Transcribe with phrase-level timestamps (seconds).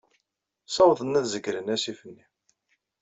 [0.67, 2.25] Ssawḍen ad zegren asif-nni.